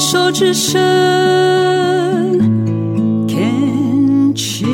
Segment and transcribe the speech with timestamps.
[0.00, 0.80] 手之声
[3.28, 4.70] ，Can cheers。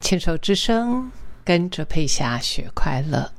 [0.00, 1.10] 牵手之声，
[1.44, 3.30] 跟着佩霞学快乐。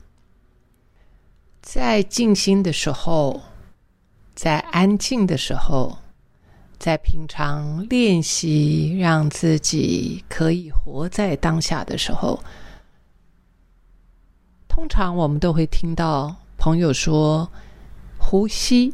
[1.63, 3.41] 在静心的时候，
[4.35, 5.97] 在安静的时候，
[6.77, 12.39] 在平常练习让自己可以活在当下的时候，
[14.71, 17.51] 通常我们都会听到朋友说
[18.17, 18.93] 呼吸。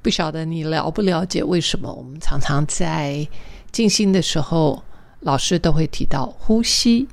[0.00, 3.26] 不晓得你了不了解为什么我们常常在
[3.72, 4.84] 静心的时候，
[5.18, 7.08] 老师都会提到呼吸。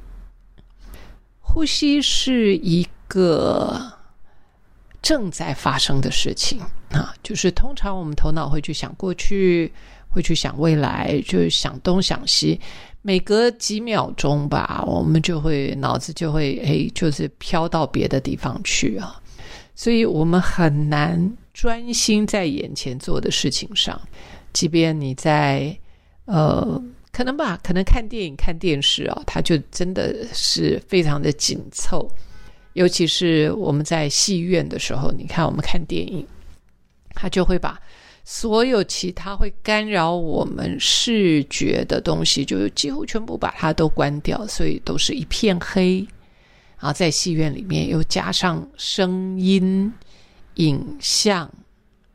[1.42, 3.92] 呼吸是一个
[5.02, 6.62] 正在发生的事情
[6.92, 9.74] 啊，就是通常我们头脑会去想过去，
[10.10, 12.62] 会去想未来，就是想东想西。
[13.02, 19.22] 每隔几秒钟吧，我们就会脑子就会诶，就是飘到别的地方去啊。
[19.74, 24.00] 所以我们很难专心在眼前做的事情上。
[24.52, 25.78] 即便你在
[26.26, 32.10] 呃，可能吧，可能看电影、看电视啊，它就真的是非常的紧凑。
[32.74, 36.28] 尤其是我们在戏院的时候，你看我们看电影，
[37.14, 37.80] 它就会把
[38.32, 46.08] 所有其他会干扰我们视觉的东西，就几乎全部把它都关掉，所以都是一片黑。
[46.78, 49.92] 然后在戏院里面又加上声音、
[50.54, 51.50] 影像，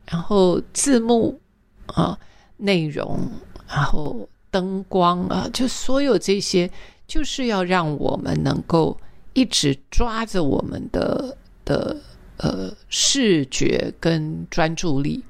[0.09, 1.41] 然后字幕
[1.87, 2.17] 啊、
[2.59, 3.19] 内容，
[3.67, 6.71] 然后灯光啊，就所有这些，
[7.09, 8.97] 就是要让我们能够
[9.33, 11.97] 一直抓着我们的的
[12.37, 15.21] 呃视觉跟专注力，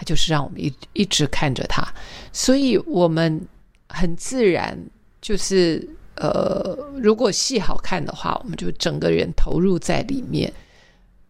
[0.00, 1.86] 他就是让我们一一直看着他，
[2.32, 3.46] 所以我们
[3.90, 4.78] 很自然
[5.20, 5.86] 就是。
[6.16, 10.52] 呃，如果戏好看的话，我们就整个人投入在里面；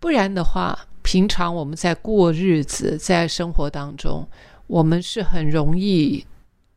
[0.00, 4.26] 不然的话，平常我们在过日子，在生活当中，
[4.66, 6.26] 我们是很容易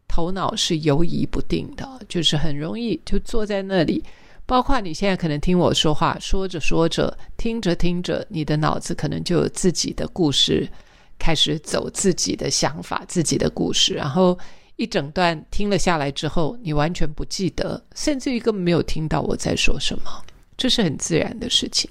[0.07, 4.03] 头脑是游移不定的，就是很容易就坐在那里。
[4.45, 10.69] 包括你现在可能听我说话，说着说着，听着听着，你的脑子可能就有自己的故事，
[11.17, 14.37] 开始走自己的想法、自己的故事，然后。
[14.75, 20.25] 一整段听了下来之后，你完全不记得，甚至于根本没有听到我在说什么，
[20.57, 21.87] 这是很自然的事情。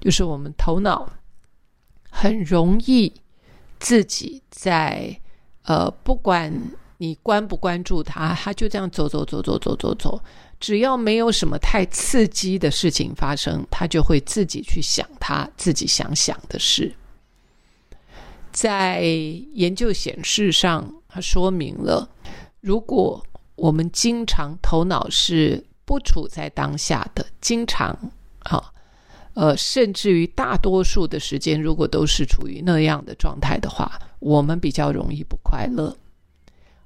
[0.00, 1.08] 就是我们头脑
[2.10, 3.10] 很容易
[3.78, 5.16] 自己在
[5.62, 6.52] 呃，不管
[6.98, 10.20] 你关不关注它，它就这样走走走走走走走，
[10.58, 16.92] 只要没有什么太刺激的事情发生，它就会自己去想它自己想想的事。
[18.52, 19.02] 在
[19.52, 20.92] 研究显示上。
[21.14, 22.08] 它说明了，
[22.62, 23.22] 如果
[23.54, 27.94] 我们经常头脑是不处在当下的，经常
[28.44, 28.72] 啊，
[29.34, 35.94] 呃，甚至于大多数的时间，如果都是处于那样的状态的话，我们比较容易不快乐。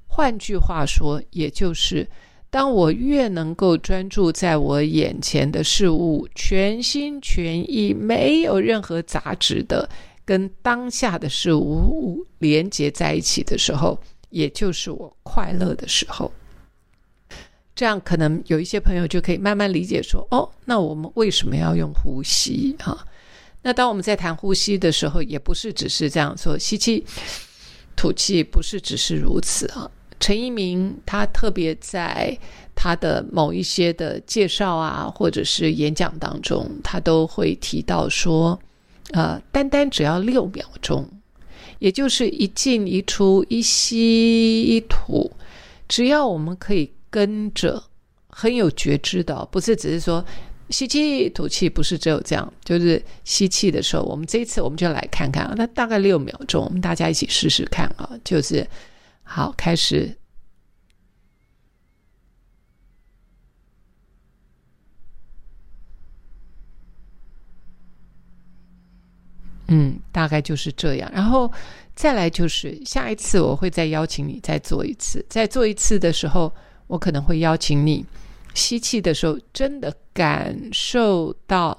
[0.09, 2.09] 换句话说，也就是
[2.51, 9.89] 当我越能够专注在我眼前的事物，全心全意，没有任何杂质的
[10.27, 13.99] 跟当下的事物连接在一起的时候。
[14.31, 16.31] 也就是我快乐的时候，
[17.75, 22.75] 这样可能有一些朋友就可以慢慢理解说：哦，那我们为什么要用呼吸？
[22.79, 23.07] 哈，
[23.63, 27.07] 那当我们在谈呼吸的时候，也不是只是这样说，吸气、
[27.95, 29.89] 吐气，不是只是如此啊。
[30.19, 32.37] 陈一鸣他特别在
[32.75, 38.59] 他的某一些的介绍啊，或者是演讲当中，他都会提到说：
[39.13, 41.09] 呃，单单只要六秒钟。
[41.79, 45.31] 也就是一进一出，一吸一吐，
[45.87, 47.83] 只要我们可以跟着
[48.29, 50.25] 很有觉知的，不是只是说
[50.71, 58.67] 吸气吐气，不是只有这样，就是吸气的时候，我们这一次我们就来看看啊，那大概六秒钟，我们大家一起试试看啊，就是
[59.23, 60.17] 好开始。
[69.69, 71.11] 嗯，大概就是这样。
[71.13, 71.51] 然后
[71.95, 75.25] 再来就是下一次，我会再邀请你再做一次。
[75.29, 76.53] 再做一次的时候，
[76.87, 78.05] 我可能会邀请你
[78.55, 81.77] 吸气的时候，真的感受到、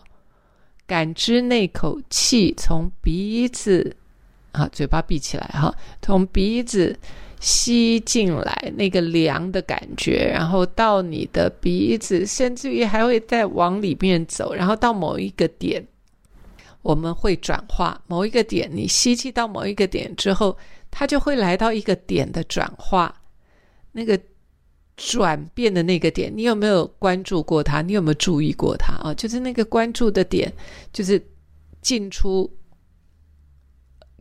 [0.85, 3.95] 感知那口气从鼻子
[4.51, 6.97] 啊，嘴巴闭起来哈，从鼻子
[7.39, 15.85] 吸进来那个凉的感觉，然后到你的鼻子，甚至于还会再往里面走，然后到某一个点。
[16.81, 20.57] 我们会转化某一个点，你吸气到某一个点之后，
[20.89, 23.13] 它就会来到一个点的转化。
[23.91, 24.19] 那个
[24.95, 27.81] 转变的那个点，你有没有关注过它？
[27.81, 29.13] 你有没有注意过它啊？
[29.13, 30.51] 就是那个关注的点，
[30.93, 31.21] 就是
[31.81, 32.51] 进出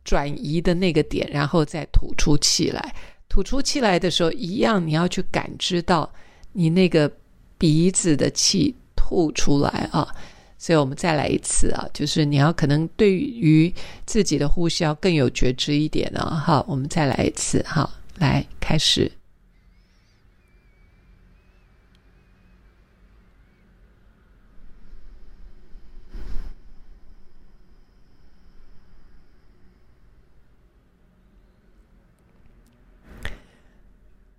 [0.05, 2.95] 转移的那个点，然后再吐出气来。
[3.29, 6.11] 吐出气来的时候，一样你要去感知到
[6.53, 7.11] 你那个
[7.59, 10.15] 鼻子的气吐出来啊。
[10.59, 13.73] 所以我们再来一次啊，就是你要可能对于
[14.07, 16.43] 自己的呼吸要更有觉知一点啊。
[16.45, 19.11] 好，我们再来一次，好，来开始。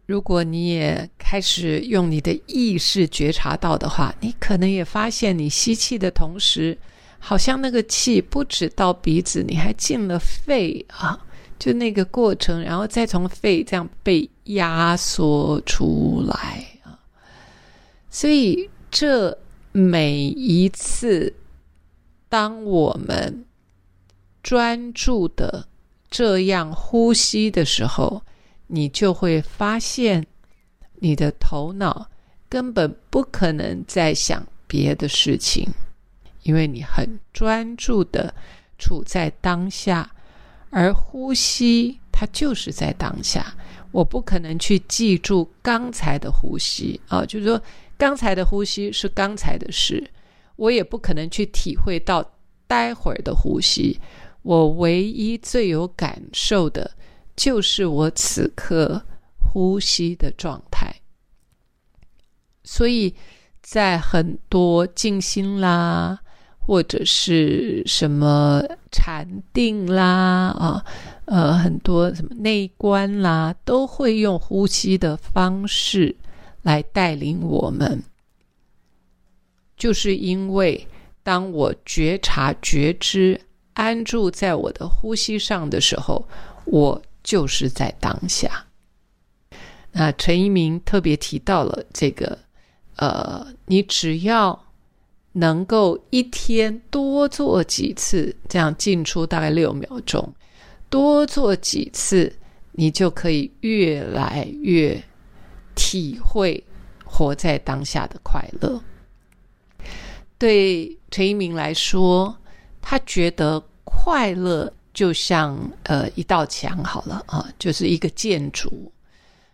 [0.08, 6.78] 如果你也开始用你的意识觉察到的话，你可能也发现，你吸气的同时，
[7.20, 11.20] 好像那个气不止到鼻子，你还进了肺啊，
[11.60, 16.98] 就那个过程，然后再从肺这样被压缩出来啊。
[18.10, 19.38] 所以，这
[19.74, 21.34] 每一次，
[22.30, 23.46] 当我们
[24.42, 25.68] 专注的
[26.10, 28.22] 这样呼吸的时候，
[28.68, 30.26] 你就会发现，
[30.96, 32.10] 你的头脑
[32.50, 35.68] 根本不可能在想别的事情，
[36.44, 38.34] 因为你很专注的
[38.78, 40.12] 处在当下，
[40.70, 43.56] 而呼吸它就是在当下。
[43.92, 47.62] 我不可能去记住刚才的呼吸啊，就是说
[47.98, 50.06] 刚才的呼吸是刚才的事，
[50.58, 52.34] 我也不可能去体会到
[52.68, 53.98] 待会儿的呼吸。
[54.42, 56.92] 我唯一最有感受的。
[57.38, 59.04] 就是我此刻
[59.38, 60.92] 呼吸的状态，
[62.64, 63.14] 所以
[63.62, 66.18] 在很多静心啦，
[66.58, 70.84] 或者是什么禅定啦，啊，
[71.26, 76.18] 呃，很多什么内观啦，都会用呼吸的方式
[76.64, 78.04] 来带领我们。
[79.78, 80.88] 就是因为
[81.22, 83.40] 当我觉察、觉知、
[83.74, 86.28] 安住在我的呼吸上的时候，
[86.66, 87.00] 我。
[87.28, 88.66] 就是在当下。
[89.92, 92.40] 那陈一鸣特别提到了这个，
[92.96, 94.58] 呃，你只要
[95.34, 100.34] 能够一天多做几次，这样进出大概六秒钟，
[100.90, 102.34] 多做几次，
[102.72, 105.04] 你就可以越来越
[105.76, 106.64] 体会
[107.04, 108.82] 活在当下的快乐。
[110.38, 112.38] 对陈一鸣来说，
[112.82, 114.72] 他觉得快乐。
[114.98, 118.92] 就像呃一道墙好了啊，就是一个建筑。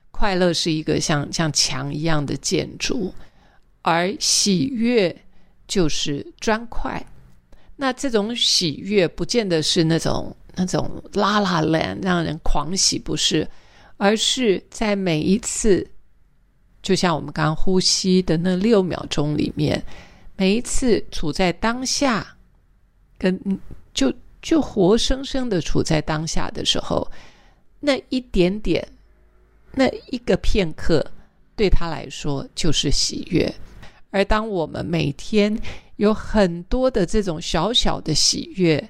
[0.09, 3.13] 快乐是一个像像墙一样的建筑，
[3.81, 5.13] 而喜悦
[5.67, 7.05] 就是砖块。
[7.75, 13.45] 那这种喜悦不见得是那种那种拉拉烂让人狂喜，不是，
[13.97, 15.85] 而是在每一次，
[16.81, 19.83] 就像我们刚呼吸的那六秒钟里面，
[20.37, 22.37] 每一次处在当下，
[23.17, 23.59] 跟
[23.93, 24.09] 就。
[24.43, 27.09] 就活生生的处在当下的时候，
[27.79, 28.85] 那一点点，
[29.71, 31.03] 那一个片刻，
[31.55, 33.51] 对他来说就是喜悦。
[34.11, 35.57] 而当我们每天
[35.95, 38.89] 有很多的这种小小的喜悦，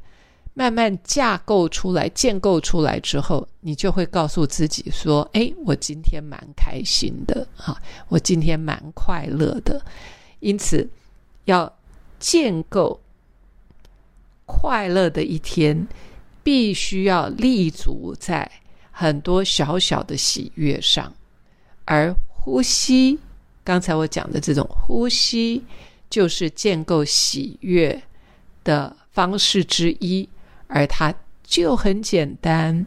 [0.55, 7.79] 慢慢架构出来、建构出来之后，你就会告诉自己说：“哎，我今天蛮开心的，哈，
[8.09, 9.79] 我今天蛮快乐的。”
[10.41, 10.89] 因此，
[11.45, 11.71] 要
[12.19, 12.99] 建构。
[14.55, 15.87] 快乐的一天，
[16.43, 18.49] 必须要立足在
[18.91, 21.11] 很多小小的喜悦上，
[21.85, 23.19] 而呼吸，
[23.63, 25.63] 刚才我讲的这种呼吸，
[26.09, 28.03] 就是建构喜悦
[28.63, 30.29] 的方式之一，
[30.67, 32.85] 而它就很简单，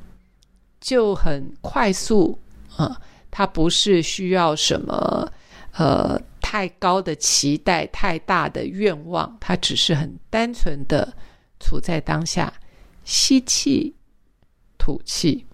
[0.80, 2.38] 就很快速
[2.76, 3.00] 啊！
[3.30, 5.30] 它不是需要什么
[5.72, 11.12] 呃太高的期待、太大的愿望，它只是很单纯的。
[11.60, 12.52] 处在当下，
[13.04, 13.94] 吸气，
[14.78, 15.46] 吐气。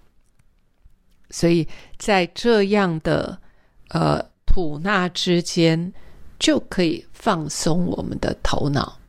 [1.29, 1.67] 所以
[1.97, 3.39] 在这样的
[3.89, 5.91] 呃吐纳之间，
[6.37, 8.99] 就可以放松我们的头脑，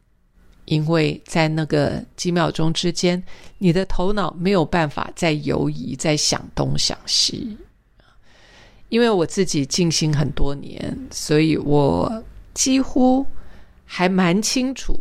[0.64, 3.22] 因为在那个几秒钟之间，
[3.58, 7.56] 你的头脑没有办法再游移，在想东想西。
[8.88, 12.24] 因为我自己静心很多年，所以我
[12.54, 13.26] 几乎
[13.84, 14.98] 还蛮清楚。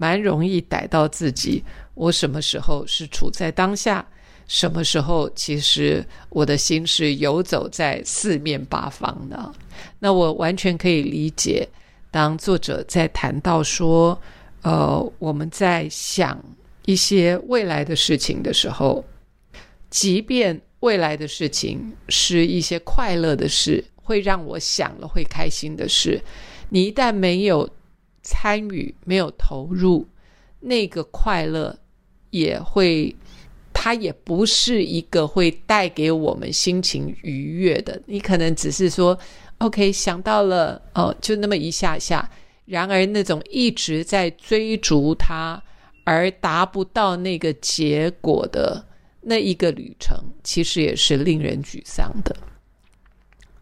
[0.00, 4.02] 蛮容易逮到自己，我什么时候是处在当下，
[4.48, 9.52] 什么时候其实我的心是游走在四面八方的。
[9.98, 11.68] 那我完全可以理解，
[12.10, 14.18] 当作者在谈到说，
[14.62, 16.42] 呃，我们在想
[16.86, 19.04] 一些未来的事情的时候，
[19.90, 23.84] 即便未来的事情是一些快乐的事。
[24.02, 26.20] 会让我想了会开心的事。
[26.70, 27.70] 你一旦没有
[28.22, 30.06] 参与，没有投入，
[30.60, 31.78] 那个快乐
[32.30, 33.14] 也会，
[33.72, 38.00] 它也不是一个会带给我们心情愉悦的。
[38.06, 39.18] 你可能只是说
[39.58, 42.30] ，OK，想到了，哦，就那么一下下。
[42.66, 45.60] 然而，那种一直在追逐它
[46.04, 48.86] 而达不到那个结果的
[49.22, 52.36] 那一个旅程，其实也是令人沮丧的。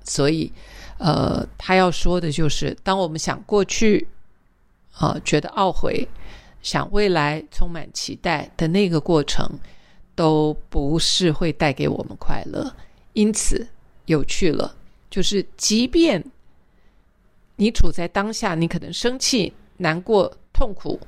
[0.04, 0.52] 所以，
[0.98, 4.06] 呃，他要说的就是，当我们想过去，
[4.98, 6.06] 啊，觉得懊悔，
[6.60, 9.48] 想未来，充满期待的那个过程，
[10.14, 12.74] 都不是会带给我们快乐。
[13.12, 13.66] 因此，
[14.06, 14.76] 有趣了，
[15.08, 16.24] 就是即便。
[17.56, 21.00] 你处在当下，你可能生气、难过、痛苦。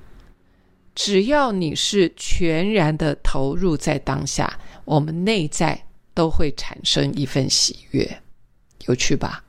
[0.95, 5.81] 只要你是全然的投入在当下，我们内在
[6.13, 8.23] 都会产生一份喜悦，
[8.87, 9.45] 有趣吧？